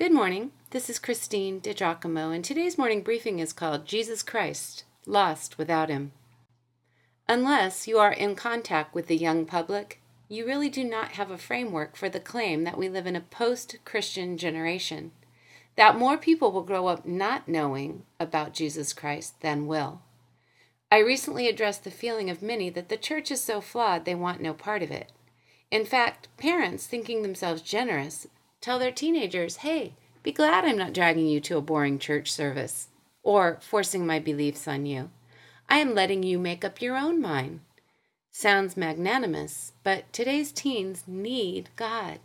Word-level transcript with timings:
Good 0.00 0.14
morning. 0.14 0.52
This 0.70 0.88
is 0.88 0.98
Christine 0.98 1.60
DiGiacomo, 1.60 2.34
and 2.34 2.42
today's 2.42 2.78
morning 2.78 3.02
briefing 3.02 3.38
is 3.38 3.52
called 3.52 3.84
Jesus 3.84 4.22
Christ 4.22 4.84
Lost 5.04 5.58
Without 5.58 5.90
Him. 5.90 6.12
Unless 7.28 7.86
you 7.86 7.98
are 7.98 8.10
in 8.10 8.34
contact 8.34 8.94
with 8.94 9.08
the 9.08 9.16
young 9.18 9.44
public, 9.44 10.00
you 10.26 10.46
really 10.46 10.70
do 10.70 10.84
not 10.84 11.12
have 11.12 11.30
a 11.30 11.36
framework 11.36 11.96
for 11.96 12.08
the 12.08 12.18
claim 12.18 12.64
that 12.64 12.78
we 12.78 12.88
live 12.88 13.06
in 13.06 13.14
a 13.14 13.20
post 13.20 13.76
Christian 13.84 14.38
generation, 14.38 15.12
that 15.76 15.98
more 15.98 16.16
people 16.16 16.50
will 16.50 16.62
grow 16.62 16.86
up 16.86 17.04
not 17.04 17.46
knowing 17.46 18.04
about 18.18 18.54
Jesus 18.54 18.94
Christ 18.94 19.42
than 19.42 19.66
will. 19.66 20.00
I 20.90 21.00
recently 21.00 21.46
addressed 21.46 21.84
the 21.84 21.90
feeling 21.90 22.30
of 22.30 22.40
many 22.40 22.70
that 22.70 22.88
the 22.88 22.96
church 22.96 23.30
is 23.30 23.42
so 23.42 23.60
flawed 23.60 24.06
they 24.06 24.14
want 24.14 24.40
no 24.40 24.54
part 24.54 24.82
of 24.82 24.90
it. 24.90 25.12
In 25.70 25.84
fact, 25.84 26.28
parents, 26.38 26.86
thinking 26.86 27.20
themselves 27.20 27.60
generous, 27.60 28.26
Tell 28.60 28.78
their 28.78 28.92
teenagers, 28.92 29.56
hey, 29.58 29.94
be 30.22 30.32
glad 30.32 30.64
I'm 30.64 30.76
not 30.76 30.92
dragging 30.92 31.26
you 31.26 31.40
to 31.40 31.56
a 31.56 31.62
boring 31.62 31.98
church 31.98 32.30
service 32.30 32.88
or 33.22 33.58
forcing 33.62 34.06
my 34.06 34.18
beliefs 34.18 34.68
on 34.68 34.84
you. 34.84 35.10
I 35.68 35.78
am 35.78 35.94
letting 35.94 36.22
you 36.22 36.38
make 36.38 36.64
up 36.64 36.82
your 36.82 36.96
own 36.96 37.22
mind. 37.22 37.60
Sounds 38.30 38.76
magnanimous, 38.76 39.72
but 39.82 40.12
today's 40.12 40.52
teens 40.52 41.04
need 41.06 41.70
God. 41.76 42.18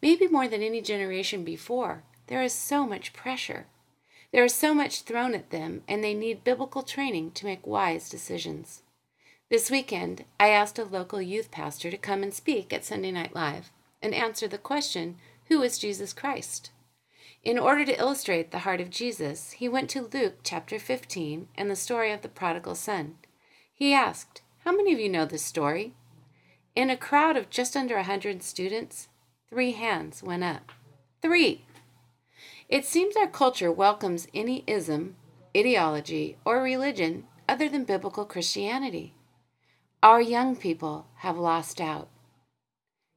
Maybe 0.00 0.26
more 0.26 0.48
than 0.48 0.62
any 0.62 0.80
generation 0.80 1.44
before. 1.44 2.02
There 2.28 2.42
is 2.42 2.54
so 2.54 2.86
much 2.86 3.12
pressure. 3.12 3.66
There 4.32 4.44
is 4.44 4.54
so 4.54 4.74
much 4.74 5.02
thrown 5.02 5.34
at 5.34 5.50
them, 5.50 5.82
and 5.86 6.02
they 6.02 6.14
need 6.14 6.44
biblical 6.44 6.82
training 6.82 7.32
to 7.32 7.46
make 7.46 7.66
wise 7.66 8.08
decisions. 8.08 8.82
This 9.50 9.70
weekend, 9.70 10.24
I 10.40 10.48
asked 10.48 10.78
a 10.78 10.84
local 10.84 11.20
youth 11.20 11.50
pastor 11.50 11.90
to 11.90 11.98
come 11.98 12.22
and 12.22 12.32
speak 12.32 12.72
at 12.72 12.84
Sunday 12.84 13.12
Night 13.12 13.34
Live 13.34 13.70
and 14.02 14.14
answer 14.14 14.48
the 14.48 14.58
question 14.58 15.16
who 15.48 15.62
is 15.62 15.78
Jesus 15.78 16.12
Christ? 16.12 16.70
In 17.42 17.58
order 17.58 17.84
to 17.84 17.98
illustrate 17.98 18.50
the 18.50 18.60
heart 18.60 18.80
of 18.80 18.88
Jesus, 18.88 19.52
he 19.52 19.68
went 19.68 19.90
to 19.90 20.08
Luke 20.12 20.38
chapter 20.42 20.78
15 20.78 21.48
and 21.54 21.70
the 21.70 21.76
story 21.76 22.10
of 22.10 22.22
the 22.22 22.28
prodigal 22.28 22.74
son. 22.74 23.16
He 23.74 23.92
asked, 23.92 24.40
How 24.60 24.72
many 24.72 24.94
of 24.94 24.98
you 24.98 25.10
know 25.10 25.26
this 25.26 25.42
story? 25.42 25.92
In 26.74 26.88
a 26.88 26.96
crowd 26.96 27.36
of 27.36 27.50
just 27.50 27.76
under 27.76 27.96
a 27.96 28.04
hundred 28.04 28.42
students, 28.42 29.08
three 29.50 29.72
hands 29.72 30.22
went 30.22 30.42
up. 30.42 30.72
Three! 31.20 31.66
It 32.68 32.86
seems 32.86 33.14
our 33.16 33.28
culture 33.28 33.70
welcomes 33.70 34.26
any 34.32 34.64
ism, 34.66 35.16
ideology, 35.54 36.38
or 36.44 36.62
religion 36.62 37.26
other 37.48 37.68
than 37.68 37.84
biblical 37.84 38.24
Christianity. 38.24 39.14
Our 40.02 40.20
young 40.20 40.56
people 40.56 41.06
have 41.16 41.36
lost 41.36 41.80
out. 41.80 42.08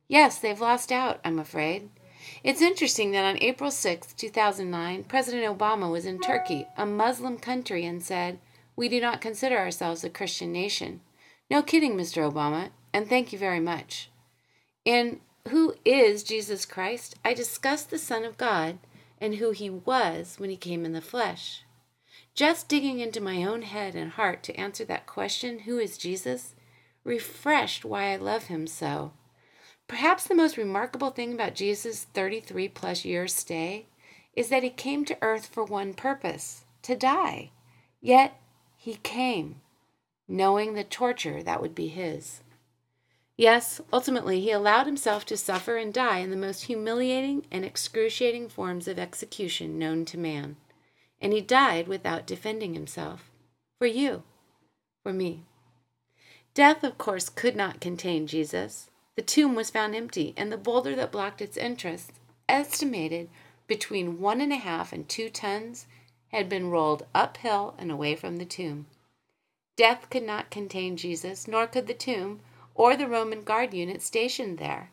Yes, 0.08 0.38
they've 0.38 0.60
lost 0.60 0.92
out, 0.92 1.20
I'm 1.24 1.40
afraid. 1.40 1.90
It's 2.44 2.62
interesting 2.62 3.12
that 3.12 3.26
on 3.26 3.42
April 3.42 3.72
6, 3.72 4.14
2009, 4.14 5.04
President 5.06 5.58
Obama 5.58 5.92
was 5.92 6.06
in 6.06 6.20
Turkey, 6.20 6.68
a 6.78 6.86
Muslim 6.86 7.38
country, 7.38 7.86
and 7.86 8.02
said, 8.02 8.40
We 8.76 8.90
do 8.90 9.02
not 9.02 9.22
consider 9.22 9.58
ourselves 9.58 10.04
a 10.04 10.10
Christian 10.10 10.52
nation. 10.52 11.02
No 11.50 11.62
kidding, 11.62 11.96
Mr. 11.96 12.30
Obama, 12.30 12.70
and 12.94 13.08
thank 13.08 13.32
you 13.32 13.40
very 13.40 13.60
much. 13.60 14.10
In 14.86 15.22
Who 15.50 15.76
is 15.86 16.24
Jesus 16.24 16.66
Christ? 16.66 17.16
I 17.24 17.34
discussed 17.34 17.90
the 17.90 17.98
Son 17.98 18.24
of 18.24 18.38
God 18.38 18.80
and 19.20 19.36
who 19.36 19.52
he 19.52 19.70
was 19.70 20.36
when 20.38 20.50
he 20.50 20.58
came 20.58 20.86
in 20.86 20.94
the 20.94 21.02
flesh. 21.02 21.64
Just 22.36 22.68
digging 22.68 23.00
into 23.00 23.20
my 23.20 23.44
own 23.44 23.64
head 23.64 23.96
and 23.96 24.12
heart 24.12 24.44
to 24.44 24.56
answer 24.56 24.86
that 24.86 25.08
question, 25.08 25.60
Who 25.60 25.80
is 25.80 25.98
Jesus? 25.98 26.54
refreshed 27.04 27.86
why 27.86 28.12
I 28.12 28.18
love 28.18 28.44
him 28.44 28.68
so. 28.68 29.14
Perhaps 29.88 30.28
the 30.28 30.36
most 30.36 30.58
remarkable 30.58 31.12
thing 31.12 31.34
about 31.34 31.56
Jesus' 31.56 32.04
33 32.04 32.68
plus 32.70 33.06
years 33.06 33.34
stay 33.34 33.86
is 34.36 34.50
that 34.50 34.64
he 34.64 34.70
came 34.70 35.06
to 35.06 35.18
earth 35.22 35.46
for 35.46 35.64
one 35.64 35.94
purpose 35.94 36.66
to 36.84 36.96
die. 36.96 37.52
Yet 38.02 38.40
he 38.76 38.96
came, 38.96 39.62
knowing 40.28 40.74
the 40.74 40.84
torture 40.84 41.42
that 41.42 41.62
would 41.62 41.74
be 41.74 41.88
his. 41.88 42.42
Yes, 43.38 43.80
ultimately, 43.94 44.42
he 44.42 44.52
allowed 44.52 44.88
himself 44.88 45.24
to 45.26 45.38
suffer 45.38 45.78
and 45.78 45.94
die 45.94 46.20
in 46.20 46.32
the 46.32 46.36
most 46.36 46.64
humiliating 46.64 47.46
and 47.52 47.64
excruciating 47.64 48.50
forms 48.50 48.88
of 48.88 48.98
execution 48.98 49.78
known 49.78 50.06
to 50.06 50.18
man. 50.18 50.58
And 51.22 51.34
he 51.34 51.42
died 51.42 51.88
without 51.88 52.28
defending 52.28 52.74
himself. 52.74 53.32
For 53.78 53.86
you. 53.86 54.24
For 55.04 55.14
me. 55.14 55.46
Death, 56.56 56.84
of 56.84 56.98
course, 56.98 57.30
could 57.30 57.56
not 57.56 57.80
contain 57.80 58.26
Jesus. 58.26 58.90
The 59.18 59.24
tomb 59.24 59.56
was 59.56 59.72
found 59.72 59.96
empty, 59.96 60.36
and 60.38 60.52
the 60.52 60.58
boulder 60.58 60.96
that 60.96 61.12
blocked 61.12 61.42
its 61.42 61.58
entrance, 61.58 62.12
estimated 62.48 63.32
between 63.66 64.22
one 64.22 64.40
and 64.42 64.54
a 64.54 64.58
half 64.58 64.94
and 64.94 65.10
two 65.10 65.32
tons, 65.32 65.88
had 66.28 66.48
been 66.48 66.70
rolled 66.70 67.08
uphill 67.16 67.74
and 67.80 67.92
away 67.92 68.16
from 68.16 68.38
the 68.38 68.46
tomb. 68.46 68.86
Death 69.76 70.12
could 70.12 70.22
not 70.22 70.52
contain 70.52 70.98
Jesus, 70.98 71.48
nor 71.48 71.66
could 71.66 71.88
the 71.88 71.96
tomb 71.96 72.42
or 72.76 72.96
the 72.96 73.08
Roman 73.08 73.44
guard 73.44 73.74
unit 73.74 74.04
stationed 74.04 74.60
there. 74.60 74.92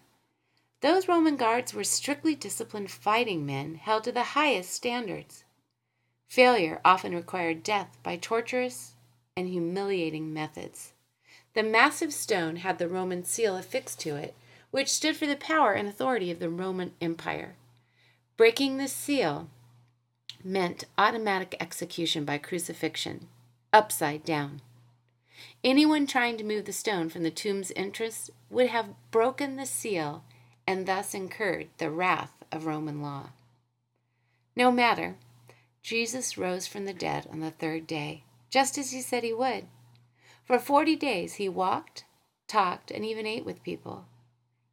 Those 0.81 1.07
Roman 1.07 1.37
guards 1.37 1.75
were 1.75 1.85
strictly 1.85 2.35
disciplined 2.35 2.91
fighting 2.91 3.45
men 3.45 3.75
held 3.75 4.05
to 4.05 4.13
the 4.13 4.33
highest 4.33 4.71
standards. 4.71 5.45
Failure 6.29 6.81
often 6.83 7.15
required 7.15 7.63
death 7.63 7.99
by 8.03 8.17
torturous 8.17 8.95
and 9.37 9.49
humiliating 9.49 10.33
methods. 10.33 10.94
The 11.55 11.63
massive 11.63 12.13
stone 12.13 12.57
had 12.57 12.79
the 12.79 12.89
Roman 12.89 13.25
seal 13.25 13.57
affixed 13.57 14.01
to 14.01 14.17
it, 14.17 14.35
which 14.71 14.91
stood 14.91 15.17
for 15.17 15.27
the 15.27 15.37
power 15.37 15.73
and 15.73 15.89
authority 15.89 16.31
of 16.31 16.41
the 16.41 16.51
Roman 16.51 16.93
Empire. 17.01 17.55
Breaking 18.37 18.77
the 18.77 18.89
seal 18.89 19.49
meant 20.43 20.85
automatic 20.99 21.57
execution 21.61 22.25
by 22.25 22.39
crucifixion, 22.39 23.29
upside 23.73 24.25
down. 24.25 24.61
Anyone 25.63 26.07
trying 26.07 26.37
to 26.39 26.45
move 26.45 26.65
the 26.65 26.73
stone 26.73 27.09
from 27.09 27.23
the 27.23 27.31
tomb's 27.31 27.73
entrance 27.77 28.31
would 28.51 28.67
have 28.69 28.95
broken 29.11 29.57
the 29.57 29.67
seal 29.67 30.25
and 30.67 30.87
thus 30.87 31.15
incurred 31.15 31.69
the 31.79 31.91
wrath 31.91 32.33
of 32.51 32.67
Roman 32.67 33.01
law. 33.01 33.31
No 34.57 34.71
matter, 34.71 35.17
Jesus 35.83 36.37
rose 36.37 36.67
from 36.67 36.85
the 36.85 36.93
dead 36.93 37.29
on 37.31 37.41
the 37.41 37.51
third 37.51 37.87
day, 37.87 38.25
just 38.51 38.77
as 38.77 38.91
he 38.91 39.01
said 39.01 39.23
he 39.23 39.33
would. 39.33 39.67
For 40.45 40.59
forty 40.59 40.95
days 40.95 41.35
he 41.35 41.49
walked, 41.49 42.05
talked, 42.47 42.91
and 42.91 43.05
even 43.05 43.27
ate 43.27 43.47
with 43.47 43.63
people. 43.63 44.05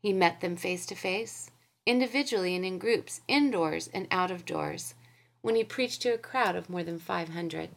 He 0.01 0.11
met 0.11 0.41
them 0.41 0.57
face 0.57 0.85
to 0.87 0.95
face, 0.95 1.51
individually 1.85 2.55
and 2.55 2.65
in 2.65 2.77
groups, 2.77 3.21
indoors 3.27 3.89
and 3.93 4.07
out 4.11 4.31
of 4.31 4.45
doors, 4.45 4.95
when 5.41 5.55
he 5.55 5.63
preached 5.63 6.01
to 6.01 6.13
a 6.13 6.17
crowd 6.17 6.55
of 6.55 6.69
more 6.69 6.83
than 6.83 6.99
500. 6.99 7.69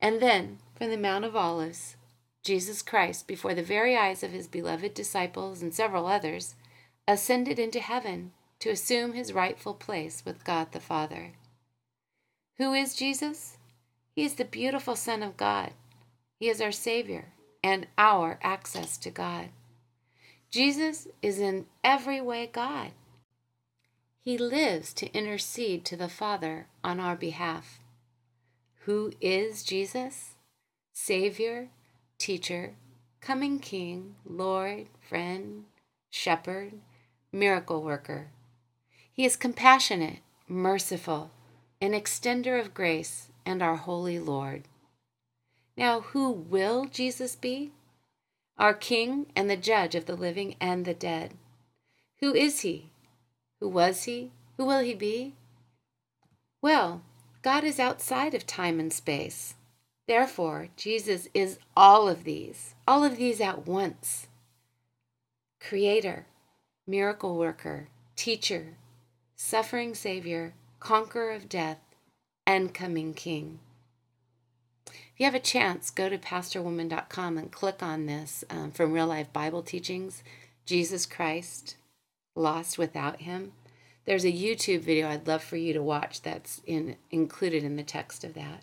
And 0.00 0.20
then, 0.20 0.58
from 0.74 0.90
the 0.90 0.98
Mount 0.98 1.24
of 1.24 1.34
Olives, 1.34 1.96
Jesus 2.44 2.82
Christ, 2.82 3.26
before 3.26 3.54
the 3.54 3.62
very 3.62 3.96
eyes 3.96 4.22
of 4.22 4.30
his 4.30 4.46
beloved 4.46 4.94
disciples 4.94 5.62
and 5.62 5.72
several 5.72 6.06
others, 6.06 6.54
ascended 7.06 7.58
into 7.58 7.80
heaven 7.80 8.32
to 8.60 8.70
assume 8.70 9.14
his 9.14 9.32
rightful 9.32 9.74
place 9.74 10.22
with 10.26 10.44
God 10.44 10.72
the 10.72 10.80
Father. 10.80 11.32
Who 12.58 12.74
is 12.74 12.94
Jesus? 12.94 13.56
He 14.14 14.24
is 14.24 14.34
the 14.34 14.44
beautiful 14.44 14.94
Son 14.94 15.22
of 15.22 15.36
God 15.36 15.72
he 16.38 16.48
is 16.48 16.60
our 16.60 16.72
Savior 16.72 17.32
and 17.62 17.88
our 17.98 18.38
access 18.42 18.96
to 18.98 19.10
God. 19.10 19.48
Jesus 20.50 21.08
is 21.20 21.38
in 21.38 21.66
every 21.82 22.20
way 22.20 22.46
God. 22.46 22.92
He 24.20 24.38
lives 24.38 24.92
to 24.94 25.12
intercede 25.12 25.84
to 25.86 25.96
the 25.96 26.08
Father 26.08 26.68
on 26.84 27.00
our 27.00 27.16
behalf. 27.16 27.80
Who 28.84 29.12
is 29.20 29.64
Jesus? 29.64 30.36
Savior, 30.92 31.68
teacher, 32.18 32.74
coming 33.20 33.58
King, 33.58 34.14
Lord, 34.24 34.86
friend, 35.08 35.64
shepherd, 36.10 36.74
miracle 37.32 37.82
worker. 37.82 38.28
He 39.12 39.24
is 39.24 39.36
compassionate, 39.36 40.20
merciful, 40.46 41.32
an 41.80 41.92
extender 41.92 42.60
of 42.60 42.74
grace, 42.74 43.28
and 43.44 43.62
our 43.62 43.76
holy 43.76 44.18
Lord. 44.18 44.64
Now, 45.78 46.00
who 46.00 46.32
will 46.32 46.86
Jesus 46.86 47.36
be? 47.36 47.70
Our 48.58 48.74
King 48.74 49.26
and 49.36 49.48
the 49.48 49.56
Judge 49.56 49.94
of 49.94 50.06
the 50.06 50.16
living 50.16 50.56
and 50.60 50.84
the 50.84 50.92
dead. 50.92 51.34
Who 52.18 52.34
is 52.34 52.60
he? 52.60 52.90
Who 53.60 53.68
was 53.68 54.02
he? 54.02 54.32
Who 54.56 54.64
will 54.64 54.80
he 54.80 54.94
be? 54.94 55.34
Well, 56.60 57.02
God 57.42 57.62
is 57.62 57.78
outside 57.78 58.34
of 58.34 58.44
time 58.44 58.80
and 58.80 58.92
space. 58.92 59.54
Therefore, 60.08 60.66
Jesus 60.76 61.28
is 61.32 61.60
all 61.76 62.08
of 62.08 62.24
these, 62.24 62.74
all 62.88 63.04
of 63.04 63.16
these 63.16 63.40
at 63.40 63.64
once 63.64 64.26
Creator, 65.60 66.26
miracle 66.88 67.38
worker, 67.38 67.86
teacher, 68.16 68.74
suffering 69.36 69.94
Savior, 69.94 70.54
conqueror 70.80 71.30
of 71.30 71.48
death, 71.48 71.78
and 72.44 72.74
coming 72.74 73.14
King. 73.14 73.60
If 74.88 75.18
you 75.18 75.24
have 75.26 75.34
a 75.34 75.40
chance, 75.40 75.90
go 75.90 76.08
to 76.08 76.18
pastorwoman.com 76.18 77.38
and 77.38 77.50
click 77.52 77.82
on 77.82 78.06
this 78.06 78.44
um, 78.50 78.70
from 78.70 78.92
Real 78.92 79.06
Life 79.06 79.32
Bible 79.32 79.62
Teachings 79.62 80.22
Jesus 80.66 81.06
Christ, 81.06 81.76
Lost 82.34 82.78
Without 82.78 83.22
Him. 83.22 83.52
There's 84.04 84.24
a 84.24 84.32
YouTube 84.32 84.80
video 84.80 85.08
I'd 85.08 85.26
love 85.26 85.42
for 85.42 85.56
you 85.56 85.72
to 85.72 85.82
watch 85.82 86.22
that's 86.22 86.62
in, 86.66 86.96
included 87.10 87.64
in 87.64 87.76
the 87.76 87.82
text 87.82 88.24
of 88.24 88.34
that. 88.34 88.62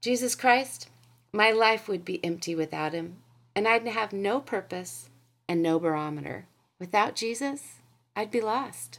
Jesus 0.00 0.34
Christ, 0.34 0.88
my 1.32 1.50
life 1.50 1.88
would 1.88 2.04
be 2.04 2.24
empty 2.24 2.54
without 2.54 2.92
him, 2.92 3.16
and 3.54 3.68
I'd 3.68 3.86
have 3.86 4.12
no 4.12 4.40
purpose 4.40 5.10
and 5.48 5.62
no 5.62 5.78
barometer. 5.78 6.46
Without 6.78 7.14
Jesus, 7.14 7.80
I'd 8.16 8.30
be 8.30 8.40
lost. 8.40 8.98